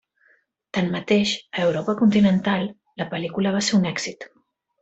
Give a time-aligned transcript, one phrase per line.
[0.77, 2.67] Tanmateix, a Europa continental,
[3.03, 4.31] la pel·lícula va ser un èxit.